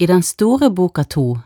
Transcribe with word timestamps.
I 0.00 0.06
den 0.06 0.22
store 0.22 0.70
boka 0.70 1.04
to, 1.04 1.38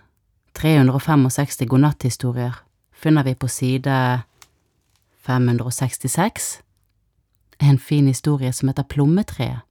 365 0.52 1.64
godnatthistorier, 1.66 2.52
finner 2.92 3.24
vi 3.24 3.34
på 3.34 3.48
side 3.48 4.20
566 5.24 6.58
en 7.58 7.78
fin 7.78 8.06
historie 8.06 8.52
som 8.52 8.68
heter 8.68 8.82
Plommetreet. 8.82 9.64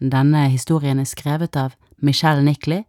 Denne 0.00 0.46
historien 0.48 0.98
er 0.98 1.04
skrevet 1.04 1.56
av 1.60 1.76
Michelle 2.00 2.40
Nickley, 2.40 2.86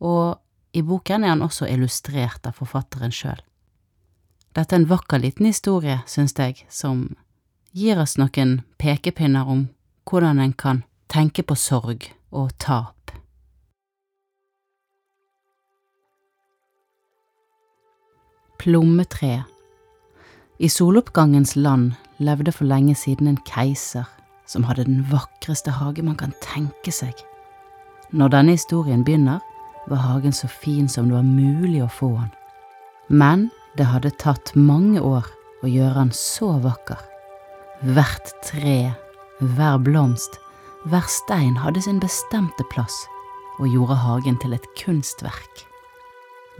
og 0.00 0.36
i 0.76 0.82
boken 0.82 1.24
er 1.24 1.32
han 1.32 1.48
også 1.48 1.70
illustrert 1.72 2.44
av 2.44 2.58
forfatteren 2.60 3.14
sjøl. 3.14 3.40
Dette 4.52 4.76
er 4.76 4.82
en 4.82 4.90
vakker 4.90 5.22
liten 5.22 5.48
historie, 5.48 6.02
syns 6.04 6.36
jeg, 6.36 6.66
som 6.68 7.14
gir 7.72 7.96
oss 7.96 8.18
noen 8.20 8.58
pekepinner 8.76 9.48
om 9.48 9.70
hvordan 10.04 10.44
en 10.44 10.52
kan 10.52 10.84
tenke 11.08 11.40
på 11.40 11.56
sorg 11.56 12.10
og 12.28 12.52
tap. 12.60 13.16
Plommetreet 18.62 19.42
I 20.58 20.68
soloppgangens 20.68 21.56
land 21.56 21.96
levde 22.22 22.52
for 22.54 22.68
lenge 22.70 22.94
siden 22.94 23.26
en 23.26 23.38
keiser 23.42 24.06
som 24.46 24.62
hadde 24.68 24.84
den 24.86 25.00
vakreste 25.10 25.72
hage 25.74 26.04
man 26.06 26.14
kan 26.20 26.30
tenke 26.44 26.92
seg. 26.94 27.10
Når 28.14 28.30
denne 28.30 28.52
historien 28.54 29.00
begynner, 29.02 29.40
var 29.90 30.04
hagen 30.04 30.30
så 30.30 30.46
fin 30.46 30.86
som 30.86 31.08
det 31.10 31.16
var 31.16 31.26
mulig 31.26 31.80
å 31.82 31.88
få 31.90 32.12
han. 32.20 32.28
Men 33.08 33.48
det 33.74 33.88
hadde 33.90 34.12
tatt 34.22 34.52
mange 34.54 35.02
år 35.02 35.26
å 35.66 35.70
gjøre 35.72 35.96
han 35.96 36.12
så 36.14 36.52
vakker. 36.62 37.00
Hvert 37.82 38.30
tre, 38.46 38.92
hver 39.40 39.80
blomst, 39.82 40.38
hver 40.86 41.08
stein 41.10 41.58
hadde 41.58 41.82
sin 41.82 41.98
bestemte 41.98 42.68
plass 42.70 43.00
og 43.58 43.74
gjorde 43.74 43.98
hagen 44.04 44.38
til 44.38 44.54
et 44.54 44.70
kunstverk. 44.78 45.66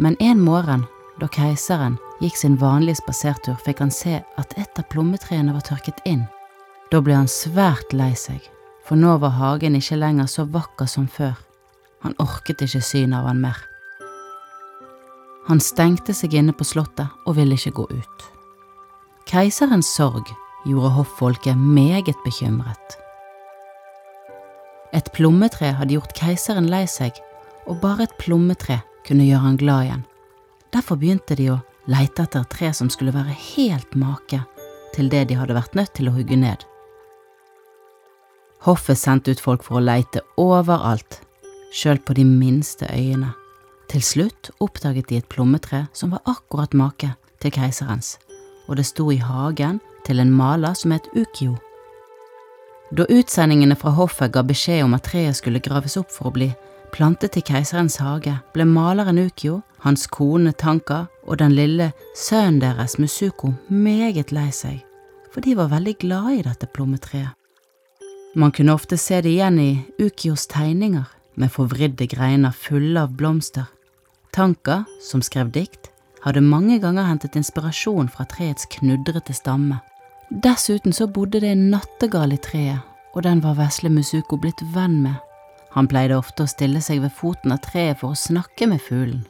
Men 0.02 0.18
en 0.18 0.42
morgen, 0.42 0.82
da 1.20 1.28
keiseren 1.28 1.98
gikk 2.22 2.36
sin 2.38 2.56
vanlige 2.60 3.00
spasertur, 3.02 3.58
fikk 3.64 3.82
han 3.84 3.92
se 3.92 4.20
at 4.40 4.54
et 4.58 4.78
av 4.80 4.86
plommetreene 4.92 5.52
var 5.54 5.64
tørket 5.66 6.00
inn. 6.08 6.24
Da 6.92 7.00
ble 7.00 7.16
han 7.16 7.30
svært 7.30 7.92
lei 7.96 8.12
seg, 8.18 8.40
for 8.84 9.00
nå 9.00 9.16
var 9.22 9.36
hagen 9.36 9.76
ikke 9.78 10.00
lenger 10.00 10.28
så 10.30 10.46
vakker 10.48 10.88
som 10.88 11.08
før. 11.08 11.34
Han 12.02 12.16
orket 12.22 12.64
ikke 12.64 12.82
synet 12.82 13.20
av 13.20 13.28
han 13.30 13.42
mer. 13.42 13.58
Han 15.48 15.60
stengte 15.60 16.14
seg 16.14 16.34
inne 16.38 16.54
på 16.54 16.66
slottet 16.66 17.10
og 17.26 17.36
ville 17.38 17.58
ikke 17.58 17.74
gå 17.80 17.86
ut. 17.90 18.26
Keiserens 19.26 19.90
sorg 19.96 20.28
gjorde 20.66 20.94
hoffolket 20.96 21.58
meget 21.58 22.18
bekymret. 22.24 22.98
Et 24.92 25.08
plommetre 25.16 25.72
hadde 25.78 25.96
gjort 25.96 26.14
keiseren 26.18 26.68
lei 26.70 26.84
seg, 26.90 27.16
og 27.66 27.80
bare 27.82 28.06
et 28.06 28.16
plommetre 28.20 28.82
kunne 29.06 29.26
gjøre 29.26 29.46
han 29.46 29.60
glad 29.60 29.86
igjen. 29.86 30.04
Derfor 30.72 30.96
begynte 30.96 31.36
de 31.36 31.50
å 31.52 31.60
leite 31.90 32.24
etter 32.24 32.44
tre 32.48 32.70
som 32.72 32.88
skulle 32.92 33.12
være 33.12 33.34
helt 33.36 33.94
make 33.98 34.40
til 34.94 35.08
det 35.12 35.26
de 35.28 35.36
hadde 35.36 35.56
vært 35.56 35.76
nødt 35.76 35.92
til 35.96 36.08
å 36.08 36.14
hugge 36.16 36.36
ned. 36.36 36.64
Hoffet 38.62 38.98
sendte 38.98 39.34
ut 39.34 39.42
folk 39.42 39.64
for 39.66 39.80
å 39.80 39.84
leite 39.84 40.22
overalt, 40.38 41.18
sjøl 41.74 41.98
på 41.98 42.14
de 42.16 42.24
minste 42.28 42.86
øyene. 42.92 43.32
Til 43.90 44.04
slutt 44.06 44.52
oppdaget 44.64 45.10
de 45.10 45.18
et 45.20 45.28
plommetre 45.28 45.86
som 45.92 46.14
var 46.14 46.22
akkurat 46.30 46.72
make 46.72 47.10
til 47.42 47.52
keiserens, 47.52 48.14
og 48.68 48.78
det 48.78 48.86
sto 48.88 49.10
i 49.12 49.18
hagen 49.20 49.80
til 50.06 50.22
en 50.22 50.32
maler 50.32 50.76
som 50.78 50.94
het 50.94 51.08
Ukio. 51.12 51.58
Da 52.92 53.04
utsendingene 53.08 53.76
fra 53.76 53.92
hoffet 53.96 54.32
ga 54.32 54.44
beskjed 54.46 54.84
om 54.84 54.94
at 54.96 55.08
treet 55.08 55.36
skulle 55.36 55.60
graves 55.64 55.98
opp 56.00 56.12
for 56.12 56.30
å 56.30 56.36
bli 56.36 56.50
plantet 56.92 57.36
i 57.36 57.42
keiserens 57.42 57.96
hage, 58.02 58.34
ble 58.54 58.64
maleren 58.68 59.18
Ukyo, 59.18 59.60
hans 59.82 60.06
kone 60.06 60.52
Tanka 60.52 61.06
og 61.26 61.38
den 61.40 61.54
lille 61.56 61.92
sønnen 62.18 62.60
deres 62.62 62.98
Musuko 63.00 63.54
meget 63.68 64.32
lei 64.32 64.50
seg, 64.52 64.82
for 65.32 65.40
de 65.44 65.56
var 65.56 65.72
veldig 65.72 65.96
glade 66.04 66.36
i 66.38 66.44
dette 66.44 66.68
plommetreet. 66.68 67.32
Man 68.34 68.52
kunne 68.52 68.72
ofte 68.72 68.96
se 68.96 69.20
det 69.20 69.32
igjen 69.34 69.58
i 69.60 69.70
Ukios 70.00 70.46
tegninger, 70.48 71.08
med 71.36 71.52
forvridde 71.52 72.06
greiner 72.08 72.52
fulle 72.52 73.00
av 73.00 73.16
blomster. 73.16 73.66
Tanka, 74.32 74.84
som 75.00 75.22
skrev 75.24 75.50
dikt, 75.52 75.90
hadde 76.24 76.40
mange 76.44 76.78
ganger 76.80 77.08
hentet 77.08 77.36
inspirasjon 77.36 78.08
fra 78.12 78.24
treets 78.28 78.68
knudrete 78.72 79.34
stamme. 79.36 79.80
Dessuten 80.30 80.92
så 80.96 81.08
bodde 81.08 81.42
det 81.42 81.52
en 81.52 81.68
nattergal 81.72 82.32
i 82.32 82.40
treet, 82.40 82.80
og 83.12 83.24
den 83.26 83.42
var 83.44 83.58
vesle 83.58 83.92
Musuko 83.92 84.38
blitt 84.40 84.62
venn 84.72 85.02
med. 85.04 85.20
Han 85.72 85.88
pleide 85.88 86.18
ofte 86.18 86.44
å 86.44 86.50
stille 86.50 86.82
seg 86.84 87.00
ved 87.04 87.14
foten 87.16 87.54
av 87.54 87.62
treet 87.64 88.00
for 88.00 88.12
å 88.12 88.18
snakke 88.18 88.68
med 88.68 88.82
fuglen. 88.84 89.22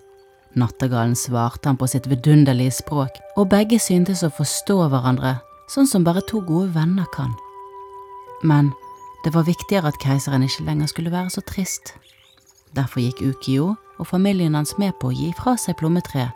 Nattergalen 0.59 1.15
svarte 1.17 1.71
han 1.71 1.79
på 1.81 1.89
sitt 1.89 2.09
vidunderlige 2.11 2.75
språk, 2.83 3.17
og 3.37 3.49
begge 3.55 3.79
syntes 3.81 4.25
å 4.27 4.33
forstå 4.33 4.77
hverandre 4.93 5.39
sånn 5.73 5.89
som 5.89 6.05
bare 6.05 6.21
to 6.29 6.43
gode 6.45 6.75
venner 6.75 7.07
kan. 7.15 7.33
Men 8.43 8.73
det 9.25 9.33
var 9.33 9.47
viktigere 9.47 9.93
at 9.93 10.01
keiseren 10.03 10.45
ikke 10.45 10.67
lenger 10.67 10.91
skulle 10.91 11.15
være 11.15 11.31
så 11.33 11.45
trist. 11.47 11.95
Derfor 12.77 13.05
gikk 13.05 13.23
Ukio 13.23 13.75
og 14.01 14.09
familien 14.09 14.57
hans 14.59 14.75
med 14.81 14.97
på 15.01 15.11
å 15.11 15.17
gi 15.17 15.31
fra 15.39 15.55
seg 15.61 15.79
plommetreet, 15.81 16.33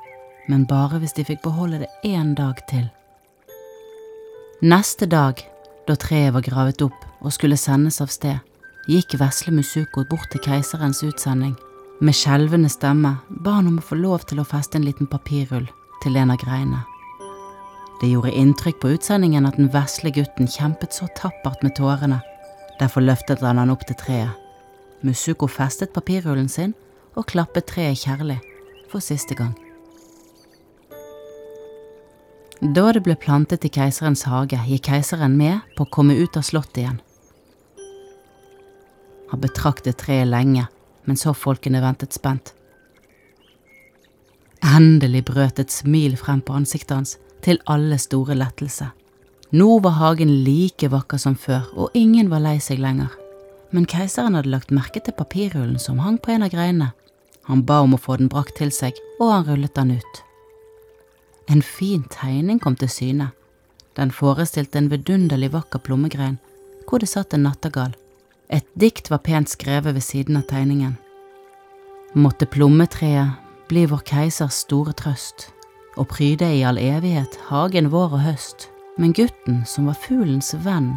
men 0.47 0.67
bare 0.71 1.01
hvis 1.03 1.17
de 1.17 1.25
fikk 1.27 1.43
beholde 1.43 1.83
det 1.83 1.91
én 2.07 2.35
dag 2.39 2.61
til. 2.71 2.87
Neste 4.63 5.09
dag, 5.11 5.43
da 5.87 5.97
treet 5.99 6.33
var 6.33 6.45
gravet 6.47 6.83
opp 6.87 7.03
og 7.21 7.35
skulle 7.35 7.59
sendes 7.61 8.01
av 8.01 8.13
sted, 8.15 8.39
gikk 8.87 9.17
vesle 9.21 9.53
Musuko 9.55 10.05
bort 10.11 10.31
til 10.31 10.43
keiserens 10.45 11.03
utsending. 11.07 11.57
Med 12.01 12.15
skjelvende 12.15 12.69
stemme 12.71 13.17
ba 13.29 13.59
han 13.59 13.71
om 13.71 13.81
å 13.81 13.89
få 13.89 13.99
lov 13.99 14.27
til 14.29 14.41
å 14.41 14.47
feste 14.47 14.79
en 14.79 14.87
liten 14.87 15.09
papirrull 15.11 15.67
til 16.05 16.17
en 16.17 16.33
av 16.35 16.41
greinene. 16.43 16.85
Det 18.01 18.11
gjorde 18.13 18.35
inntrykk 18.37 18.81
på 18.83 18.95
utsendingen 18.97 19.49
at 19.49 19.57
den 19.57 19.73
vesle 19.73 20.13
gutten 20.13 20.49
kjempet 20.51 20.93
så 20.93 21.09
tappert 21.17 21.63
med 21.65 21.79
tårene 21.79 22.21
Derfor 22.81 23.01
løftet 23.01 23.41
han 23.41 23.59
han 23.59 23.73
opp 23.73 23.87
til 23.89 23.97
treet. 23.97 24.35
Musuko 25.05 25.49
festet 25.49 25.95
papirrullen 25.97 26.49
sin 26.49 26.75
og 27.17 27.29
klappet 27.31 27.69
treet 27.71 28.03
kjærlig, 28.03 28.39
for 28.91 29.01
siste 29.01 29.37
gang. 29.37 29.55
Da 32.61 32.91
det 32.93 33.03
ble 33.05 33.17
plantet 33.21 33.65
i 33.69 33.73
keiserens 33.73 34.25
hage, 34.29 34.61
gikk 34.69 34.89
keiseren 34.91 35.37
med 35.37 35.61
på 35.77 35.85
å 35.85 35.93
komme 35.93 36.17
ut 36.17 36.37
av 36.37 36.45
slottet 36.45 36.83
igjen. 36.85 37.01
Han 39.31 39.43
betraktet 39.43 39.99
treet 40.03 40.29
lenge, 40.29 40.67
men 41.05 41.17
så 41.17 41.35
folkene 41.35 41.83
ventet 41.83 42.15
spent. 42.15 42.53
Endelig 44.67 45.25
brøt 45.29 45.61
et 45.63 45.73
smil 45.73 46.17
frem 46.19 46.41
på 46.43 46.57
ansiktet 46.57 46.97
hans, 46.97 47.17
til 47.45 47.61
alle 47.71 47.99
store 48.03 48.35
lettelse. 48.35 48.89
Nå 49.55 49.79
var 49.85 49.99
hagen 50.01 50.33
like 50.45 50.89
vakker 50.91 51.21
som 51.23 51.37
før, 51.39 51.69
og 51.75 51.95
ingen 51.95 52.31
var 52.33 52.43
lei 52.43 52.57
seg 52.63 52.81
lenger. 52.83 53.13
Men 53.71 53.87
keiseren 53.87 54.35
hadde 54.35 54.51
lagt 54.51 54.75
merke 54.75 55.03
til 55.03 55.15
papirrullen 55.15 55.79
som 55.79 56.01
hang 56.03 56.19
på 56.19 56.33
en 56.35 56.47
av 56.47 56.51
greinene. 56.51 56.93
Han 57.47 57.63
ba 57.63 57.79
om 57.85 57.95
å 57.95 58.01
få 58.03 58.17
den 58.19 58.31
brakt 58.33 58.57
til 58.59 58.73
seg, 58.75 58.97
og 59.21 59.31
han 59.31 59.47
rullet 59.47 59.75
den 59.79 59.95
ut. 60.01 60.23
En 61.47 61.63
fin 61.63 62.03
tegning 62.11 62.59
kom 62.59 62.75
til 62.75 62.91
syne. 62.91 63.31
Den 63.95 64.11
forestilte 64.11 64.81
en 64.81 64.91
vidunderlig 64.91 65.53
vakker 65.55 65.79
plommegrein, 65.87 66.41
hvor 66.89 66.99
det 66.99 67.13
satt 67.13 67.37
en 67.37 67.47
nattergal. 67.47 67.95
Et 68.49 68.67
dikt 68.79 69.11
var 69.11 69.25
pent 69.27 69.51
skrevet 69.51 69.95
ved 69.95 70.05
siden 70.05 70.39
av 70.39 70.47
tegningen. 70.47 70.95
Måtte 72.15 72.47
plommetreet 72.47 73.35
bli 73.69 73.87
vår 73.91 74.05
keisers 74.07 74.61
store 74.63 74.95
trøst, 74.95 75.49
og 75.99 76.07
pryde 76.13 76.47
i 76.55 76.63
all 76.63 76.79
evighet 76.79 77.35
hagen 77.49 77.91
vår 77.91 78.15
og 78.15 78.23
høst. 78.23 78.69
Men 78.97 79.13
gutten, 79.13 79.65
som 79.67 79.91
var 79.91 79.99
fuglens 80.01 80.55
venn, 80.65 80.95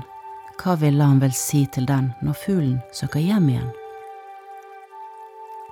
hva 0.62 0.76
ville 0.80 1.04
han 1.04 1.20
vel 1.20 1.34
si 1.36 1.66
til 1.74 1.88
den 1.90 2.14
når 2.24 2.38
fuglen 2.46 2.78
søker 2.96 3.20
hjem 3.24 3.50
igjen? 3.50 3.72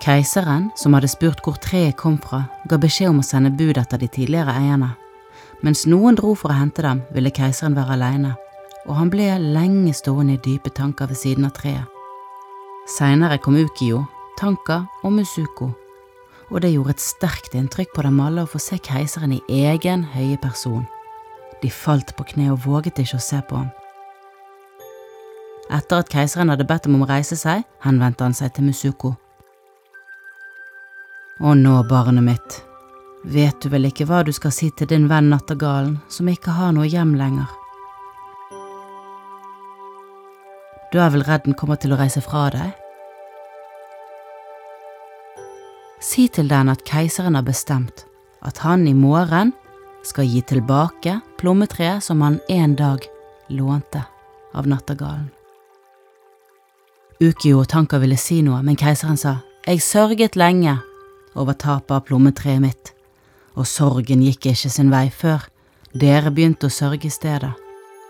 Keiseren, 0.03 0.67
som 0.77 0.93
hadde 0.97 1.09
spurt 1.11 1.39
hvor 1.45 1.57
treet 1.61 1.97
kom 1.97 2.17
fra, 2.21 2.43
ga 2.69 2.77
beskjed 2.81 3.13
om 3.13 3.21
å 3.21 3.25
sende 3.25 3.53
bud 3.53 3.77
etter 3.77 4.01
de 4.01 4.09
tidligere 4.09 4.55
eierne. 4.57 4.91
Mens 5.65 5.85
noen 5.89 6.17
dro 6.17 6.33
for 6.37 6.53
å 6.53 6.57
hente 6.57 6.83
dem, 6.85 7.01
ville 7.13 7.33
keiseren 7.33 7.77
være 7.77 7.95
alene, 7.95 8.35
og 8.87 8.95
han 8.95 9.11
ble 9.11 9.27
lenge 9.43 9.93
stående 9.95 10.37
i 10.37 10.41
dype 10.43 10.71
tanker 10.73 11.09
ved 11.11 11.19
siden 11.19 11.47
av 11.47 11.55
treet. 11.57 11.85
Seinere 12.87 13.37
kom 13.43 13.57
Ukio, 13.59 14.05
Tanka 14.39 14.85
og 15.03 15.11
Musuko, 15.11 15.73
og 16.47 16.61
det 16.63 16.71
gjorde 16.71 16.95
et 16.95 17.03
sterkt 17.03 17.57
inntrykk 17.57 17.91
på 17.95 18.05
dem 18.05 18.21
alle 18.23 18.45
å 18.45 18.49
få 18.49 18.61
se 18.63 18.79
keiseren 18.79 19.33
i 19.35 19.41
egen 19.67 20.05
høye 20.13 20.37
person. 20.39 20.85
De 21.61 21.71
falt 21.73 22.13
på 22.15 22.23
kne 22.31 22.53
og 22.53 22.61
våget 22.63 23.01
ikke 23.03 23.19
å 23.19 23.25
se 23.27 23.41
på 23.49 23.59
ham. 23.59 23.67
Etter 25.73 25.99
at 25.99 26.11
keiseren 26.13 26.53
hadde 26.53 26.67
bedt 26.67 26.85
dem 26.87 26.95
om 26.95 27.03
å 27.03 27.09
reise 27.09 27.35
seg, 27.35 27.65
henvendte 27.83 28.23
han 28.23 28.37
seg 28.37 28.53
til 28.55 28.69
Musuko. 28.69 29.17
Og 31.43 31.57
nå, 31.59 31.75
barnet 31.89 32.23
mitt, 32.23 32.61
vet 33.27 33.59
du 33.61 33.67
vel 33.73 33.89
ikke 33.91 34.07
hva 34.07 34.23
du 34.23 34.31
skal 34.31 34.53
si 34.55 34.71
til 34.71 34.87
din 34.87 35.09
venn 35.11 35.27
Nattergalen, 35.33 35.97
som 36.07 36.29
ikke 36.31 36.55
har 36.55 36.71
noe 36.77 36.87
hjem 36.87 37.17
lenger? 37.19 37.51
Du 40.91 40.99
er 41.03 41.09
vel 41.11 41.25
redd 41.27 41.43
den 41.43 41.55
kommer 41.57 41.75
til 41.75 41.91
å 41.91 41.99
reise 41.99 42.21
fra 42.23 42.47
deg? 42.53 42.75
Si 45.99 46.27
til 46.31 46.47
den 46.47 46.71
at 46.71 46.85
keiseren 46.87 47.35
har 47.35 47.43
bestemt 47.43 48.05
at 48.45 48.61
han 48.63 48.85
i 48.87 48.93
morgen 48.95 49.51
skal 50.07 50.29
gi 50.29 50.43
tilbake 50.47 51.17
plommetreet 51.41 52.05
som 52.05 52.21
han 52.23 52.39
en 52.47 52.77
dag 52.79 53.03
lånte 53.51 54.05
av 54.55 54.69
nattergalen. 54.69 55.27
Ukio 57.19 57.63
og 57.63 57.67
Tanka 57.67 57.97
ville 57.99 58.15
si 58.21 58.43
noe, 58.45 58.61
men 58.61 58.77
keiseren 58.77 59.17
sa, 59.17 59.39
Jeg 59.67 59.81
sørget 59.81 60.37
lenge 60.37 60.77
over 61.35 61.53
tapet 61.53 61.91
av 61.91 62.05
plommetreet 62.07 62.61
mitt, 62.61 62.93
og 63.57 63.67
sorgen 63.67 64.21
gikk 64.23 64.53
ikke 64.53 64.69
sin 64.69 64.93
vei 64.93 65.09
før 65.09 65.49
dere 65.91 66.31
begynte 66.31 66.69
å 66.69 66.71
sørge 66.71 67.09
i 67.09 67.11
stedet. 67.11 67.66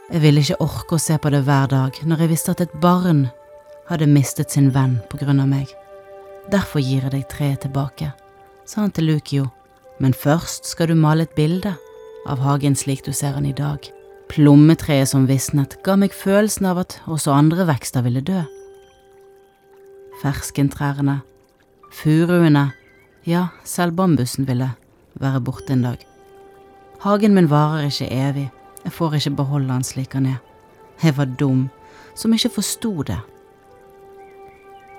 Jeg 0.07 0.21
ville 0.23 0.39
ikke 0.39 0.61
orke 0.63 0.95
å 0.95 1.01
se 1.03 1.17
på 1.19 1.29
det 1.33 1.41
hver 1.43 1.67
dag 1.67 1.97
når 2.07 2.21
jeg 2.23 2.31
visste 2.31 2.53
at 2.53 2.61
et 2.63 2.75
barn 2.79 3.25
hadde 3.89 4.07
mistet 4.07 4.53
sin 4.53 4.69
venn 4.71 5.01
på 5.11 5.19
grunn 5.19 5.41
av 5.43 5.49
meg. 5.51 5.67
Derfor 6.47 6.79
gir 6.79 7.03
jeg 7.03 7.11
deg 7.11 7.25
treet 7.27 7.65
tilbake, 7.65 8.13
sa 8.63 8.85
han 8.85 8.93
til 8.95 9.09
Lukio, 9.11 9.49
men 9.99 10.15
først 10.15 10.69
skal 10.71 10.87
du 10.87 10.95
male 10.95 11.27
et 11.27 11.35
bilde 11.35 11.73
av 12.23 12.39
hagen 12.39 12.79
slik 12.79 13.03
du 13.03 13.11
ser 13.11 13.35
den 13.35 13.49
i 13.51 13.55
dag. 13.57 13.83
Plommetreet 14.31 15.11
som 15.11 15.27
visnet 15.27 15.75
ga 15.83 15.97
meg 15.99 16.15
følelsen 16.15 16.71
av 16.71 16.79
at 16.85 16.99
også 17.03 17.35
andre 17.35 17.67
vekster 17.67 18.07
ville 18.07 18.23
dø. 18.23 18.45
Ferskentrærne, 20.23 21.19
furuene, 21.91 22.69
ja, 23.27 23.49
selv 23.67 23.99
bambusen 23.99 24.47
ville 24.47 24.71
være 25.19 25.43
borte 25.43 25.75
en 25.75 25.83
dag. 25.83 25.99
Hagen 27.03 27.35
min 27.35 27.51
varer 27.51 27.91
ikke 27.91 28.07
evig, 28.07 28.47
jeg 28.87 28.95
får 28.95 29.17
ikke 29.17 29.35
beholde 29.41 29.73
han 29.73 29.83
slik 29.83 30.13
han 30.15 30.29
er. 30.31 30.37
Jeg 31.03 31.17
var 31.17 31.27
dum 31.39 31.65
som 32.15 32.31
ikke 32.33 32.53
forsto 32.55 33.03
det. 33.03 33.17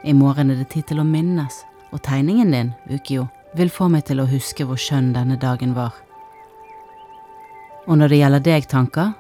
I 0.05 0.13
morgen 0.13 0.53
er 0.53 0.61
det 0.61 0.69
tid 0.75 0.91
til 0.91 1.01
å 1.01 1.07
minnes, 1.09 1.63
og 1.89 2.03
tegningen 2.05 2.53
din, 2.53 2.75
Ukio, 2.93 3.25
vil 3.57 3.73
få 3.73 3.89
meg 3.89 4.05
til 4.07 4.21
å 4.21 4.29
huske 4.29 4.67
hvor 4.69 4.77
skjønn 4.79 5.15
denne 5.17 5.39
dagen 5.41 5.73
var. 5.75 5.97
Og 7.89 7.97
når 7.97 8.13
det 8.13 8.21
gjelder 8.21 8.45
deg, 8.45 8.69
tanker, 8.69 9.17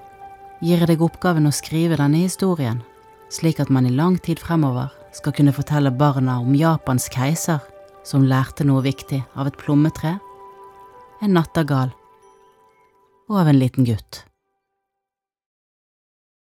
gir 0.61 0.85
jeg 0.85 0.91
deg 0.93 1.03
oppgaven 1.03 1.49
å 1.49 1.55
skrive 1.55 1.97
denne 1.97 2.21
historien, 2.27 2.85
slik 3.33 3.65
at 3.65 3.73
man 3.73 3.89
i 3.89 3.97
lang 3.97 4.21
tid 4.21 4.39
fremover 4.39 4.93
skal 5.17 5.33
kunne 5.33 5.57
fortelle 5.57 5.97
barna 5.97 6.39
om 6.45 6.53
Japans 6.55 7.09
keiser 7.09 7.65
som 8.05 8.29
lærte 8.29 8.69
noe 8.69 8.85
viktig 8.85 9.25
av 9.33 9.49
et 9.49 9.59
plommetre, 9.59 10.19
en 11.25 11.37
nattergal 11.41 11.97
og 13.33 13.41
av 13.41 13.49
en 13.49 13.65
liten 13.65 13.89
gutt. 13.89 14.29